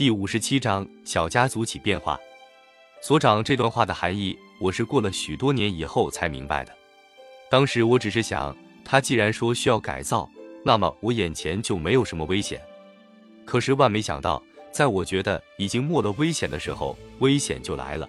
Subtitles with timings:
[0.00, 2.18] 第五十七章小家族起变化。
[3.02, 6.74] 所长这段话的含义，我是过了许多年以后才明白的。
[7.50, 10.26] 当时我只是想，他既然说需要改造，
[10.64, 12.58] 那么我眼前就没有什么危险。
[13.44, 14.42] 可是万没想到，
[14.72, 18.08] 在我觉得已经没了危险的时候，危险就来了。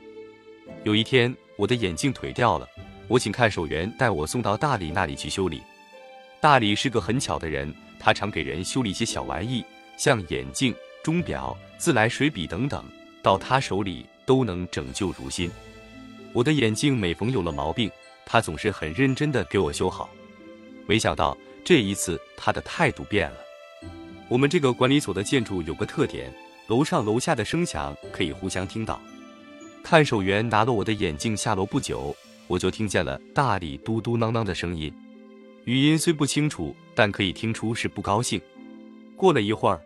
[0.85, 2.65] 有一天，我的眼镜腿掉了，
[3.09, 5.61] 我请看守员带我送到大理那里去修理。
[6.39, 9.65] 大理是个很巧的人，他常给人修理一些小玩意，
[9.97, 10.73] 像眼镜、
[11.03, 12.85] 钟表、自来水笔等等，
[13.23, 15.49] 到他手里都能拯救如新。
[16.31, 17.89] 我的眼镜每逢有了毛病，
[18.23, 20.07] 他总是很认真地给我修好。
[20.85, 21.35] 没想到
[21.65, 23.37] 这一次他的态度变了。
[24.29, 26.31] 我们这个管理所的建筑有个特点，
[26.67, 29.01] 楼上楼下的声响可以互相听到。
[29.81, 34.93] 看守员拿了我的眼镜下楼不久，我就听见了大理嘟嘟囔囔的声音，
[35.65, 38.39] 语音虽不清楚，但可以听出是不高兴。
[39.17, 39.81] 过了一会儿，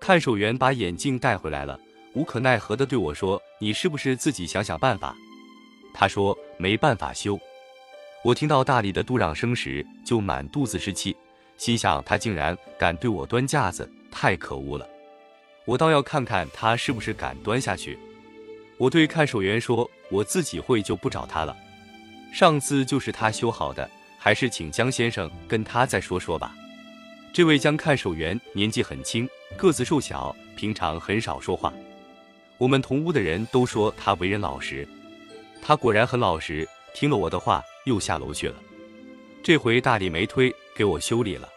[0.00, 1.78] 看守员把眼镜带回来了，
[2.14, 5.14] 无可奈何地对我说：“你是不是自己想想办法？”
[5.92, 7.38] 他说：“没办法修。”
[8.24, 11.16] 我听到大力的嘟嚷声时，就满肚子是气，
[11.56, 14.88] 心想他竟然敢对我端架子，太可恶了！
[15.64, 17.98] 我倒要看看他是不是敢端下去。
[18.76, 21.56] 我对看守员说：“我自己会，就不找他了。
[22.32, 26.54] 上次就是他修好的，还是请江先生跟他再说说吧。”
[27.32, 31.72] 这位江看守员年纪很轻，个子瘦小，平常很少说话。
[32.58, 34.86] 我们同屋的人都说他为人老实，
[35.62, 38.56] 他果然很老实，听了我的话又下楼去了。
[39.42, 41.48] 这回大理没推，给我修理了，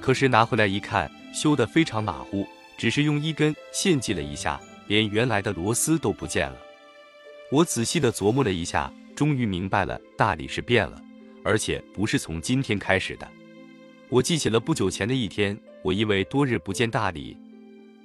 [0.00, 4.60] 可是拿回来一看，修得非常马虎，只是用一根线系了一下。
[4.88, 6.58] 连原来的螺丝都不见了。
[7.50, 11.00] 我仔细的琢磨了一下，终于明白了，大理是变了，
[11.44, 13.26] 而且不是从今天开始的。
[14.12, 17.34] 我记起了不久前的一天，我因为多日不见大理，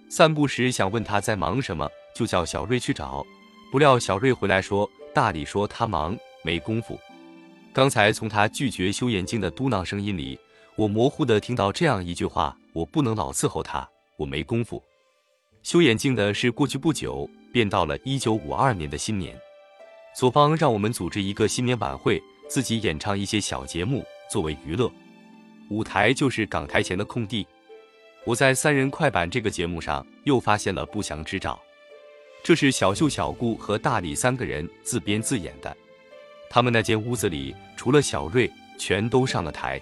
[0.07, 3.25] 散步时想问他在忙什么，就叫小瑞去找。
[3.73, 6.97] 不料小瑞回来说，大理说他忙没工夫。
[7.73, 10.39] 刚才从他拒绝修眼镜的嘟囔声音里，
[10.77, 14.81] 我模糊的听到这样一句话：我不能老伺候他，我没工夫。
[15.61, 19.37] 修眼镜的是过去不久，便到了一九五二年的新年，
[20.15, 24.89] 所方让我们组织一个新年晚会，自己演唱一些小节目作为娱乐。
[25.69, 27.45] 舞台就是港台前的空地。
[28.23, 31.59] 我在三人快板这个节目上又发现了不祥之兆，
[32.43, 35.75] 这是小秀、小顾和大李三个人自编自演的。
[36.49, 39.81] 他们那间屋子里，除了小瑞，全都上了台。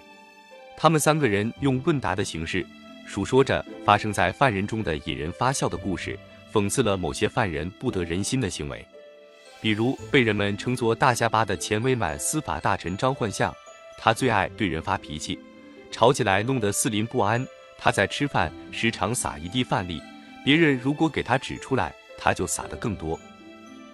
[0.76, 2.66] 他们三个人用问答的形式。
[3.06, 6.18] 述说着发生在犯人中的引人发笑的故事，
[6.52, 8.84] 讽刺了某些犯人不得人心的行为。
[9.60, 13.54] 比如被人们称作大下巴的前伪满司法大臣张焕相，
[13.96, 15.38] 他最爱对人发脾气，
[15.90, 17.46] 吵起来弄得四邻不安。
[17.78, 20.00] 他在吃饭时常撒一地饭粒，
[20.44, 23.18] 别人如果给他指出来，他就撒得更多。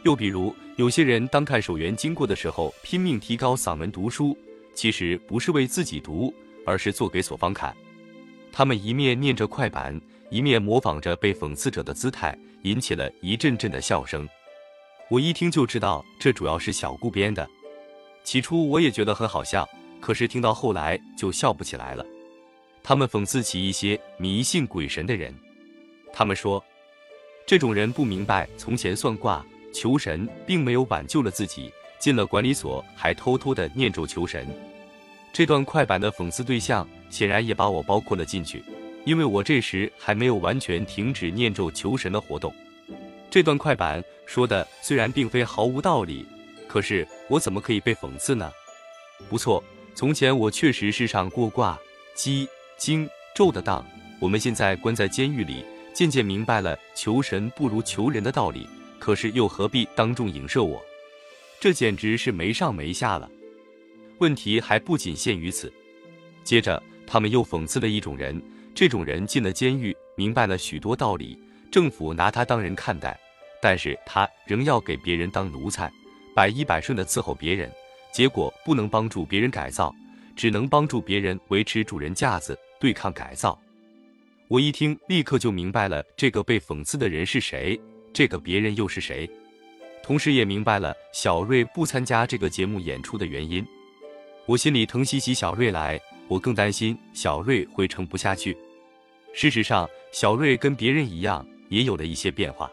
[0.04, 4.36] 又比如有些人当看守员经过的时候，拼命提高嗓门读书，
[4.74, 6.32] 其实不是为自己读，
[6.64, 7.74] 而是做给所方看。
[8.52, 14.28] 他们一面念着快板，一面模仿着被讽刺者的姿态，引起了一阵阵的笑声。
[15.08, 17.48] 我一听就知道，这主要是小顾编的。
[18.24, 19.68] 起初我也觉得很好笑，
[20.02, 22.04] 可是听到后来就笑不起来了。
[22.82, 25.32] 他们讽刺起一些迷信鬼神的人，
[26.12, 26.62] 他们说，
[27.46, 34.44] 这种人不明白，从前算卦求神，并没有挽救了自己，进了管理所还偷偷的念咒求神。
[35.32, 38.62] 这段快板的讽刺对象显然也把我包括了进去，
[39.04, 42.52] 因为我这时还没有完全停止念咒求神的活动。
[43.30, 46.26] 这段快板说的虽然并非毫无道理，
[46.66, 48.50] 可是我怎么可以被讽刺呢？
[49.30, 49.62] 不错，
[49.94, 51.78] 从前我确实是上过卦、
[52.14, 53.84] 积、经、咒的当。
[54.20, 58.66] 我们现在关在监狱里，渐渐明白了求神不如求人的道理，
[58.98, 60.82] 可是又何必当众影射我？
[61.60, 63.30] 这简直是没上没下了。
[64.18, 65.72] 问题还不仅限于此，
[66.44, 68.40] 接着他们又讽刺了一种人，
[68.74, 71.36] 这种人进了监狱，明白了许多道理，
[71.70, 73.18] 政府拿他当人看待，
[73.60, 75.90] 但是他仍要给别人当奴才，
[76.34, 77.70] 百依百顺的伺候别人，
[78.12, 79.94] 结果不能帮助别人改造，
[80.36, 83.58] 只能帮助别人维持主人架子，对抗改造。
[84.48, 87.80] 我一听，立刻就明白了这个被讽刺的人是谁，
[88.12, 89.28] 这个别人又是谁，
[90.02, 93.66] 同时也明白了小瑞不参加这个节目演出的原因。
[94.44, 95.98] 我心里疼惜起小瑞来，
[96.28, 98.54] 我更担心小瑞会撑不下去。
[99.32, 102.70] 事实上，小瑞跟别人一样，也有了一些变化。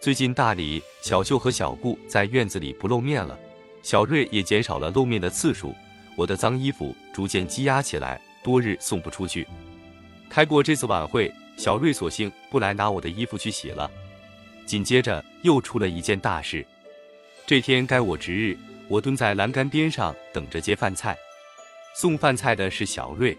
[0.00, 3.38] 最近大理、小秀和小顾在院子里不露面了，
[3.84, 5.74] 小瑞也减少了露面的次数。
[6.16, 9.46] 我的脏衣服逐渐积压起来，多日送不出去。
[10.30, 13.90] 开过这次晚会，小瑞索性不来拿我的衣服去洗了。
[14.64, 16.64] 紧接着又出了一件大事，
[17.46, 18.56] 这天该我值日，
[18.88, 21.14] 我蹲在栏杆边上等着接饭菜。
[21.94, 23.36] 送饭菜的是小瑞，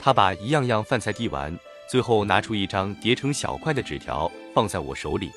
[0.00, 1.56] 他把一样样饭菜递完，
[1.88, 5.30] 最后拿出一张叠成小块的纸条放在我手里。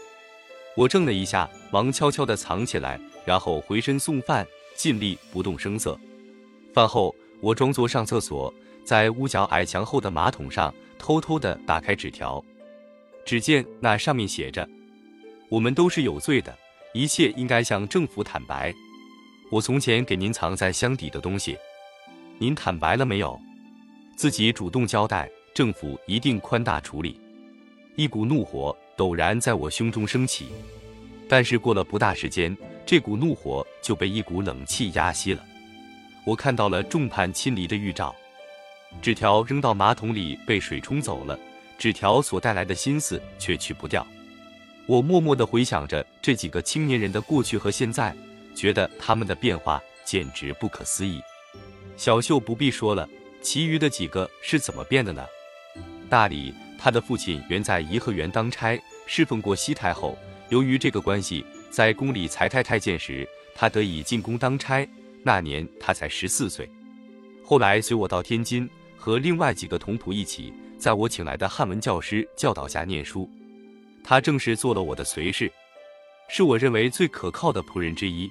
[0.75, 5.99] 我怔了一下，忙悄悄地藏起来，然后回身送饭，尽力不动声色。
[6.73, 8.53] 饭后，我装作上厕所，
[8.83, 12.43] 在屋角矮墙后的马桶上偷偷地打开纸条，
[13.25, 14.67] 只见那上面写着。
[15.49, 16.57] 我们都是有罪的，
[16.93, 18.73] 一切应该向政府坦白。
[19.51, 21.55] 我从前给您藏在箱底的东西，
[22.39, 23.39] 您坦白了没有？
[24.15, 27.19] 自己主动交代，政府一定宽大处理。
[27.95, 30.47] 一股怒火陡然在我胸中升起，
[31.27, 32.55] 但是过了不大时间，
[32.85, 35.43] 这股怒火就被一股冷气压熄了。
[36.25, 38.15] 我看到了众叛亲离的预兆，
[39.01, 41.37] 纸条扔到马桶里被水冲走了，
[41.77, 44.05] 纸条所带来的心思却去不掉。
[44.85, 48.15] 我默默地回想着这几个青年人的过去和现在，
[48.53, 51.21] 觉得他们的变化简直不可思议。
[51.95, 53.07] 小秀不必说了，
[53.41, 55.25] 其余的几个是怎么变的呢？
[56.09, 60.17] 大理，他的父亲原在颐和园当差，侍奉过西太后。
[60.53, 64.87] 由于这个关系，在宫里才太太监时，他得以进宫当差。
[65.23, 66.69] 那年他才十四岁。
[67.43, 73.27] 后来随我到天津，和另外几个同仆一起，在我请来的汉文教师教导下念书。
[74.03, 75.51] 他正式做了我的随侍，
[76.29, 78.29] 是我认为最可靠的仆人之一。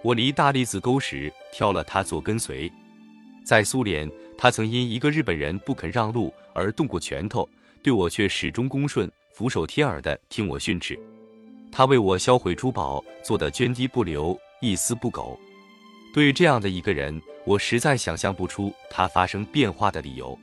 [0.00, 2.72] 我离大栗子沟时挑了他做跟随。
[3.44, 7.46] 在苏联，他曾因一个日本人不肯让路而动过拳头，
[7.82, 10.98] 对我却始终恭顺、俯首帖耳的听我训斥。
[11.76, 15.36] 他为我销毁珠宝，做得涓滴不流、一丝不苟。
[16.14, 20.38] 对这样的一个人，我实在想象不出他发生变化的理由。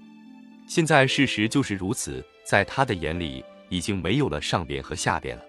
[0.68, 3.42] 现在事实就是如此，在他的眼里。
[3.70, 5.44] 已经没有了上边和下边了。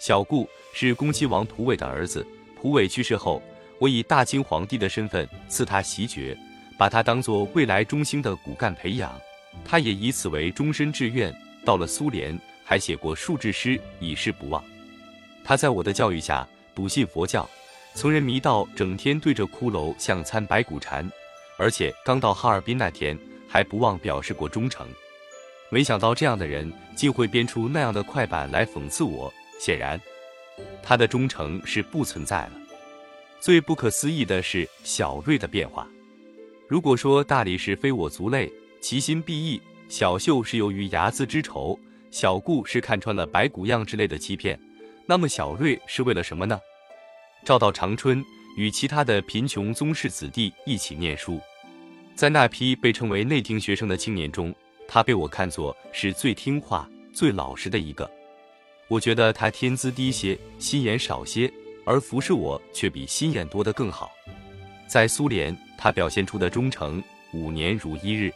[0.00, 2.26] 小顾是恭亲王蒲伟的儿子，
[2.60, 3.40] 蒲伟去世后，
[3.78, 6.36] 我以大清皇帝的身份赐他袭爵，
[6.76, 9.16] 把他当做未来中兴的骨干培养。
[9.64, 11.32] 他也以此为终身志愿。
[11.64, 14.60] 到了苏联，还写过数志诗以示不忘。
[15.48, 16.44] 他在我的教育下
[16.74, 17.48] 笃信佛教，
[17.94, 21.08] 从人迷道整天对着骷髅像参白骨禅，
[21.56, 23.16] 而且刚到哈尔滨那天
[23.46, 24.88] 还不忘表示过忠诚。
[25.70, 29.32] 没想到这样的人竟会编出那样的快板来讽刺我。
[29.60, 30.00] 显然，
[30.82, 32.52] 他的忠诚是不存在了。
[33.38, 35.86] 最不可思议的是小瑞的变化。
[36.66, 41.78] 如果说大理是非我族类，其心必异；小秀是由于睚眦之仇，
[42.10, 44.58] 小顾是看穿了白骨样之类的欺骗，
[45.08, 46.60] 那么小瑞是为了什么呢？
[47.44, 48.24] 照到长春，
[48.56, 51.40] 与其他的贫穷宗室子弟一起念书，
[52.16, 54.52] 在那批被称为内廷学生的青年中。
[54.88, 58.08] 他被我看作是最听话、最老实的一个，
[58.88, 61.52] 我觉得他天资低些，心眼少些，
[61.84, 64.10] 而服侍我却比心眼多得更好。
[64.88, 67.02] 在苏联，他表现出的忠诚，
[67.32, 68.32] 五年如一日。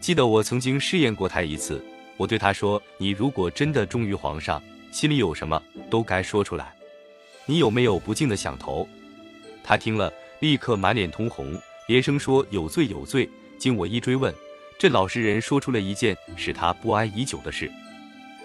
[0.00, 1.84] 记得我曾经试验过他一次，
[2.16, 4.62] 我对他说：“你如果真的忠于皇上，
[4.92, 5.60] 心里有什么
[5.90, 6.72] 都该说出来。
[7.46, 8.88] 你有没有不敬的想头？”
[9.64, 13.28] 他听了，立刻满脸通红，连声说：“有罪，有罪。”
[13.58, 14.32] 经我一追问。
[14.78, 17.70] 这老实人说出了一件使他不安已久的事。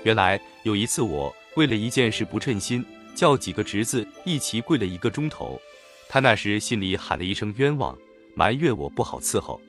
[0.04, 2.86] 原来有一次，我为了一件事不称心，
[3.16, 5.60] 叫几个侄子一起跪了一个钟头。
[6.08, 7.98] 他那时心里喊了一声冤枉，
[8.36, 9.60] 埋怨我不好伺候。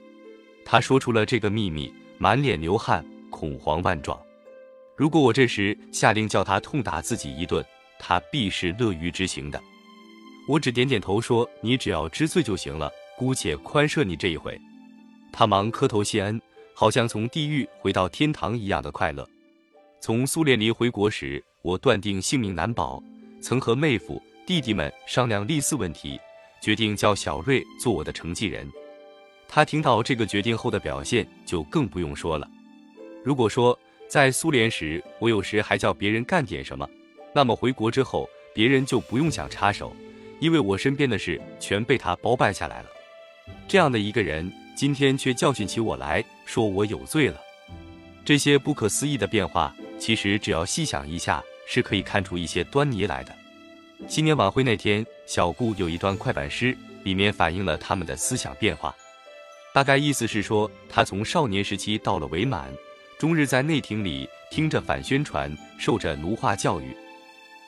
[0.67, 4.21] 他说出了这个秘密，满脸流汗，恐慌万状。
[4.99, 7.65] 如果我这时下令叫他痛打自己一顿，
[7.99, 9.59] 他必是乐于执行的。
[10.49, 14.61] 我只点点头说：“你只要知罪就行了，姑且宽赦你这一回。”
[15.33, 16.39] 他忙磕头谢恩。
[16.75, 19.29] 好像从地狱回到天堂一样的快乐。
[20.01, 23.03] 从苏联离回国时，我断定性命难保，
[23.41, 26.21] 曾和妹夫、弟弟们商量立嗣问题，
[26.63, 28.65] 决定叫小瑞做我的承继人。
[29.49, 32.49] 他听到这个决定后的表现就更不用说了。
[33.25, 33.77] 如果说
[34.09, 36.89] 在苏联时我有时还叫别人干点什么，
[37.35, 39.95] 那么回国之后别人就不用想插手，
[40.41, 42.89] 因为我身边的事全被他包办下来了。
[43.69, 44.51] 这样的一个人。
[44.79, 47.41] 今天却教训起我来，说我有罪了。
[48.25, 53.35] 这些不可思议的变化，其实只要细想一下，是可以看出一些端倪来的。
[54.07, 58.95] 新年晚会那天，小顾有一段快板诗，里面反映了他们的思想变化。
[59.75, 62.73] 大概意思是说，他从少年时期到了伪满，
[63.19, 66.97] 终日在内廷里听着反宣传，受着奴化教育，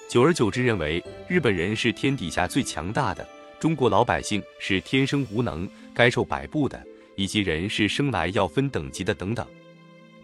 [0.09, 3.27] 久而久之认为日本人是天底下最强大的，
[3.59, 6.81] 中国老百姓是天生无能，该受摆布的。
[7.17, 9.47] 以及人是生来要分等级的等等，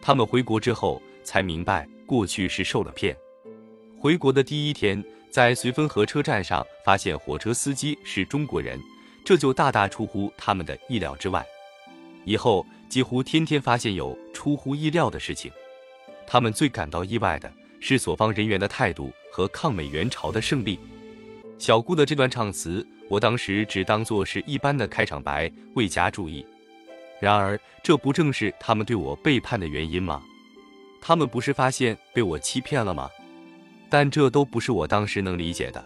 [0.00, 3.14] 他们回国之后才明白过去是受了骗。
[4.00, 8.80] 回国的第一天，在绥芬河车站上发现火车司机是中国人，
[9.26, 11.45] 这就大大出乎他们的意料之外。
[12.25, 15.50] 以后几乎天天发现有出乎意料的事情。
[16.26, 20.78] 他们最感到意外的是所方人员的态度和抗美援朝的胜利。
[21.59, 26.45] 小顾的这段唱词，我当时只当作是一般的开场白，未加注意。
[27.19, 30.23] 然而，这不正是他们对我背叛的原因吗？
[31.00, 33.09] 他们不是发现被我欺骗了吗？
[33.88, 35.83] 但这都不是我当时能理解的。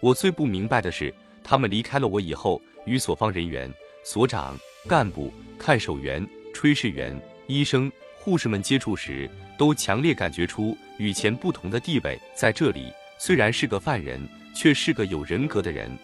[0.00, 1.12] 我最不明白的是，
[1.42, 3.70] 他们离开了我以后，与所方人员、
[4.02, 12.18] 所长、干部、看守员、炊事员、医生、护士们接触时，都强烈感觉出与前不同的地位。
[12.34, 14.20] 在这里，虽然是个犯人。
[14.52, 15.96] 却是个有人格的人，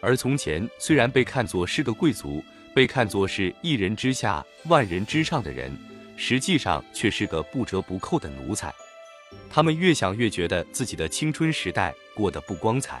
[0.00, 2.42] 而从前虽然被看作是个贵族，
[2.74, 5.70] 被看作是一人之下万人之上的人，
[6.16, 8.72] 实际上却是个不折不扣的奴才。
[9.50, 13.00] 他们越想越觉得自己的青春时代过得不光彩。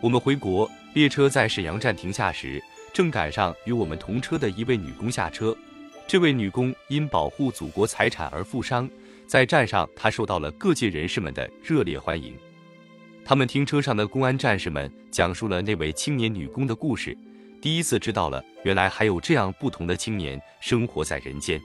[0.00, 2.60] 我们回国，列车在沈阳站停下时，
[2.92, 5.56] 正赶上与我们同车的一位女工下车。
[6.06, 8.88] 这位女工因保护祖国财产而负伤，
[9.26, 12.34] 在站上她受到了各界人士们的热烈欢迎。
[13.24, 17.16] 他们听车上的公安战士们讲述了那位青年女工的故事，
[17.60, 21.60] 第一次知道了原来还有这样不同的青年生活在人间。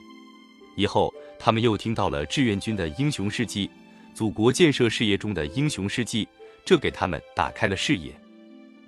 [0.76, 3.68] 以后，他们又听到了志愿军的英雄事迹，
[4.14, 6.28] 祖国建设事业中的英雄事迹，
[6.64, 8.12] 这给他们打开了视野。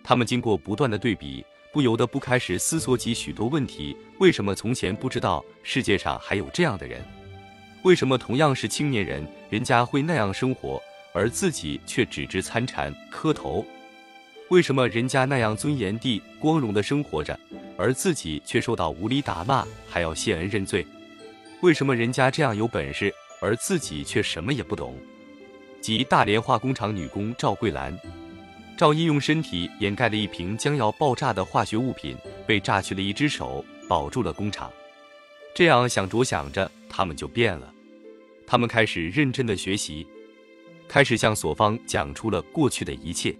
[0.05, 1.45] 他们经过不断的对比，
[1.79, 7.01] 不由得不开始思索起许多问题：为什么从前不知道世界上还有这样的人？
[7.85, 10.83] 为什么同样是青年人，人家会那样生活？
[11.15, 13.65] 而自己却只知参禅磕头，
[14.49, 17.39] 为什么人家那样尊严地、光荣地生活着，
[17.77, 20.85] 而自己却受到无理打骂，还要谢恩认罪？
[21.63, 24.99] 为什么人家这样有本事，而自己却什么也不懂？
[25.81, 27.97] 即大连化工厂女工赵桂兰，
[28.79, 32.17] 赵毅用身体掩盖了一瓶将要爆炸的化学物品，
[32.47, 34.73] 被炸去了一只手，保住了工厂。
[35.53, 37.75] 这样想着想着，他们就变了，
[38.47, 40.07] 他们开始认真的学习。
[40.87, 43.35] 开始向所方讲出了过去的一切。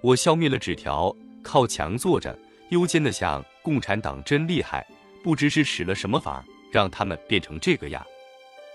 [0.00, 2.36] 我消灭了纸条，靠墙坐着，
[2.70, 4.84] 悠间的想：共产党真厉害，
[5.22, 8.04] 不知是使了什么法，让他们变成这个样。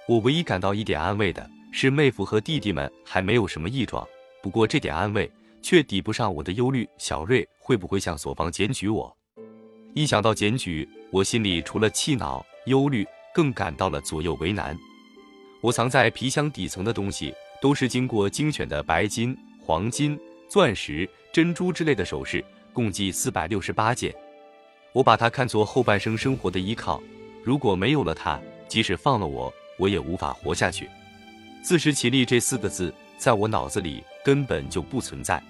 [0.08, 4.08] 我唯一感到一点安慰的是，妹夫和弟弟们还没有什么异状。
[4.42, 5.30] 不过这点安慰
[5.64, 9.18] 却抵不上我的忧虑：小瑞会不会向所方检举我？
[9.96, 13.04] 一想到检举，我心里除了气恼、忧虑，
[13.34, 14.78] 更感到了左右为难。
[15.62, 17.34] 我藏在皮箱底层的东西。
[17.62, 22.44] 都是经过精选的白金、黄金、钻石、珍珠之类的首饰，
[22.74, 24.14] 共计四百六十八件。
[24.92, 27.02] 我把它看作后半生生活的依靠。
[27.42, 30.90] 如果没有了它，即使放了我，我也无法活下去。
[31.64, 35.42] 自食其力这四个字，在我脑子里根本就不存在。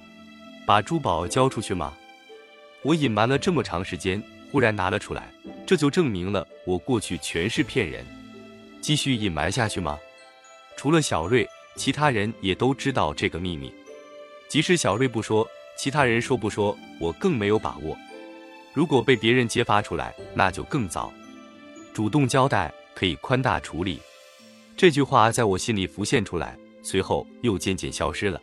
[0.65, 1.93] 把珠宝交出去吗？
[2.81, 5.31] 我隐瞒了这么长时间，忽然拿了出来，
[5.65, 8.05] 这就证明了我过去全是骗人。
[8.81, 9.97] 继续隐瞒下去吗？
[10.75, 11.47] 除了小瑞。
[11.75, 13.73] 其他人也都知道这个秘密，
[14.47, 15.43] 即使小瑞不说，
[15.75, 17.97] 其他人说不说，我更没有把握。
[18.73, 21.11] 如果被别人揭发出来，那就更糟。
[21.91, 23.99] 主动交代可以宽大处理，
[24.77, 28.39] 这句话在我心里浮现出来，随后又渐渐消失了。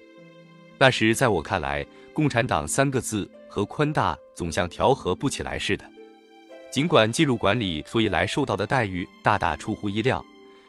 [0.82, 1.84] 那时在我看来，
[2.14, 5.84] 共产党三个字和宽大总像调和不起来似的。
[6.70, 10.24] 尽管进入管理所以来受到的待遇大大出乎意料。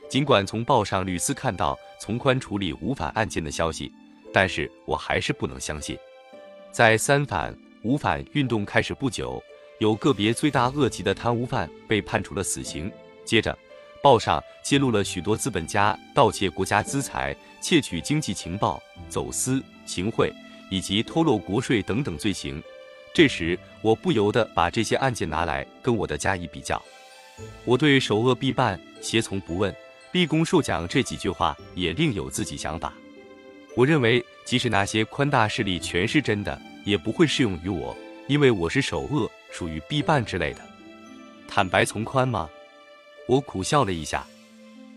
[0.10, 3.90] 尽管从报上屡次看到从宽处理无反案件的消息，
[4.34, 5.98] 但是我还是不能相信。
[6.74, 9.42] 在三反五反运动开始不久，
[9.80, 12.92] 有个别罪大恶极的贪污犯被判处了死刑。
[13.24, 13.58] 接着，
[14.04, 20.32] 报上揭露了许多资本家盗窃国家资财、窃取经济情报、走私、行贿
[20.70, 22.64] 以及偷漏国税等等罪行。
[23.14, 26.82] 这时，我不由得把这些案件拿来跟我的加以比较。
[27.66, 29.76] 我对首恶必办，胁从不问。
[30.14, 32.94] 立功受奖这几句话也另有自己想法。
[33.76, 37.96] 我认为，即使那些宽大势力全是真的，也不会适用于我，
[38.28, 40.62] 因为我是首恶，属于必办之类的。
[41.48, 42.50] 坦白从宽吗？
[43.28, 44.26] 我苦笑了一下。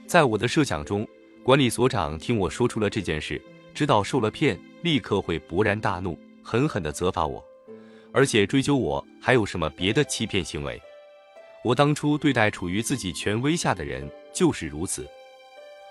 [0.06, 1.06] 在我的设想中，
[1.42, 3.40] 管理所长听我说出了这件事，
[3.74, 7.44] 知道受了骗，立刻会勃然大怒，狠狠地责罚我，
[8.12, 10.80] 而且追究我还有什么别的欺骗行为。
[11.64, 14.10] 我当初对待处于自己权威下的人。
[14.34, 15.08] 就是如此，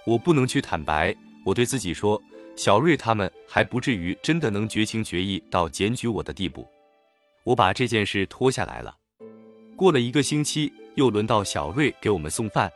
[0.05, 1.15] 我不能去坦白。
[1.45, 2.21] 我对自己说，
[2.57, 6.67] 小瑞他们还不至于真的能绝情绝义到检举我的地步。
[7.45, 8.93] 我把这件事拖下来了。
[9.77, 12.69] 过了一个星期，又轮到小瑞给我们送饭。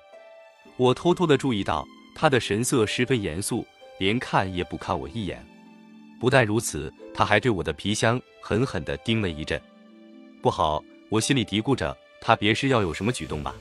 [0.77, 1.85] 我偷偷的注意到
[2.15, 3.67] 他的神色十分严肃，
[3.98, 5.46] 连看也不看我一眼。
[6.20, 9.62] 不但如此，他还对我的皮箱狠狠地盯了一阵。
[10.42, 13.56] 不好，我心里嘀咕着，他别是要有什么举动吧。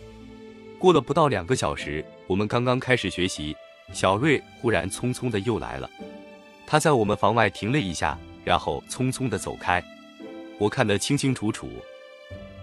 [0.79, 3.57] 过了不到两个小时，我们刚刚开始学习，
[3.93, 5.91] 小瑞忽然匆匆的又来了。
[6.67, 9.83] 他在我们房外停了一下，然后匆匆的走开。
[10.59, 11.69] 我看得清清楚楚，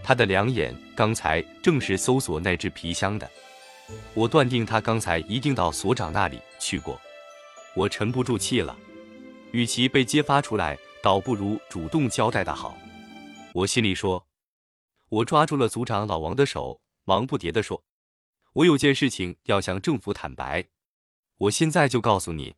[0.04, 3.30] 他的两眼刚才正是搜索那只皮箱的。
[4.14, 7.00] 我断定他刚才一定到所长那里去过。
[7.76, 8.78] 我沉不住气了，
[9.52, 12.78] 与其被揭发出来，倒不如主动交代的好。
[13.54, 14.28] 我心里说。
[15.10, 17.84] 我抓住了组长老王的手，忙不迭地说
[18.54, 20.70] ：“我有件事情要向政府坦白，
[21.38, 22.56] 我现在就告诉你。”